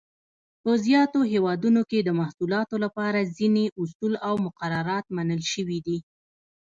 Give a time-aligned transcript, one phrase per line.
[0.63, 5.97] په زیاتو هېوادونو کې د محصولاتو لپاره ځینې اصول او مقررات منل شوي دي.